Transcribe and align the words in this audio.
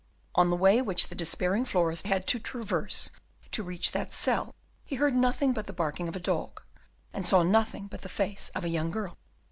On 0.33 0.49
the 0.49 0.55
way 0.55 0.81
which 0.81 1.09
the 1.09 1.13
despairing 1.13 1.63
florist 1.63 2.07
had 2.07 2.25
to 2.25 2.39
traverse 2.39 3.11
to 3.51 3.61
reach 3.61 3.91
that 3.91 4.13
cell 4.15 4.55
he 4.83 4.95
heard 4.95 5.13
nothing 5.15 5.53
but 5.53 5.67
the 5.67 5.73
barking 5.73 6.07
of 6.07 6.15
a 6.15 6.19
dog, 6.19 6.59
and 7.13 7.23
saw 7.23 7.43
nothing 7.43 7.85
but 7.85 8.01
the 8.01 8.09
face 8.09 8.49
of 8.55 8.63
a 8.65 8.69
young 8.69 8.89
girl. 8.89 9.15